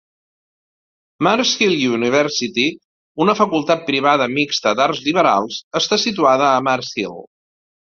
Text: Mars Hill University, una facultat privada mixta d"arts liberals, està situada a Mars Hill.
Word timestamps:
Mars 1.27 1.51
Hill 1.63 1.75
University, 1.97 2.65
una 3.27 3.37
facultat 3.41 3.85
privada 3.91 4.29
mixta 4.39 4.75
d"arts 4.81 5.05
liberals, 5.11 5.61
està 5.83 6.03
situada 6.09 6.51
a 6.57 6.67
Mars 6.71 6.93
Hill. 7.05 7.17